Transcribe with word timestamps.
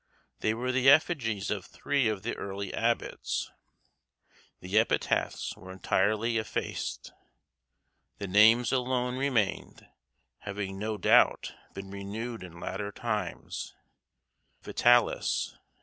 They 0.39 0.55
were 0.55 0.71
the 0.71 0.89
effigies 0.89 1.51
of 1.51 1.63
three 1.63 2.07
of 2.07 2.23
the 2.23 2.33
early 2.35 2.73
abbots; 2.73 3.51
the 4.59 4.79
epitaphs 4.79 5.55
were 5.55 5.71
entirely 5.71 6.39
effaced; 6.39 7.11
the 8.17 8.25
names 8.25 8.71
alone 8.71 9.15
remained, 9.17 9.87
having 10.39 10.79
no 10.79 10.97
doubt 10.97 11.53
been 11.75 11.91
renewed 11.91 12.41
in 12.41 12.59
later 12.59 12.91
times 12.91 13.75
(Vitalis. 14.63 15.55